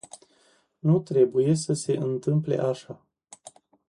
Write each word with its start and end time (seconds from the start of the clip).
Nu 0.79 0.99
trebuie 1.01 1.55
să 1.55 1.73
se 1.73 1.93
întâmple 1.93 2.57
așa. 2.57 3.05